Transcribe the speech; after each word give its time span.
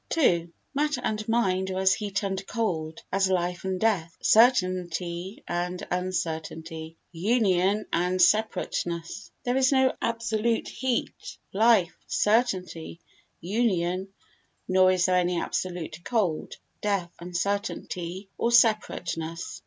ii 0.17 0.49
Matter 0.73 0.99
and 1.03 1.27
mind 1.29 1.69
are 1.69 1.77
as 1.77 1.93
heat 1.93 2.23
and 2.23 2.47
cold, 2.47 3.01
as 3.11 3.29
life 3.29 3.63
and 3.63 3.79
death, 3.79 4.17
certainty 4.19 5.43
and 5.47 5.85
uncertainty, 5.91 6.97
union 7.11 7.85
and 7.93 8.19
separateness. 8.19 9.29
There 9.43 9.55
is 9.55 9.71
no 9.71 9.93
absolute 10.01 10.67
heat, 10.69 11.37
life, 11.53 11.95
certainty, 12.07 12.99
union, 13.41 14.07
nor 14.67 14.91
is 14.91 15.05
there 15.05 15.17
any 15.17 15.39
absolute 15.39 15.99
cold, 16.03 16.55
death, 16.81 17.11
uncertainty 17.19 18.27
or 18.39 18.51
separateness. 18.51 19.59